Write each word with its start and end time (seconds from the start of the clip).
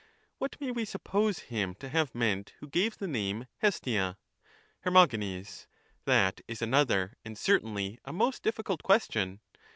What 0.39 0.59
may 0.59 0.71
we 0.71 0.83
suppose 0.85 1.37
him 1.53 1.75
to 1.75 1.87
have 1.87 2.15
meant 2.15 2.53
who 2.59 2.67
gave 2.67 2.97
the 2.97 3.07
name 3.07 3.45
Hestia? 3.59 4.17
Her. 4.79 5.07
That 6.05 6.41
is 6.47 6.61
another 6.63 7.17
and 7.23 7.37
certainly 7.37 7.99
a 8.03 8.11
most 8.11 8.41
difficult 8.41 8.81
question. 8.81 9.41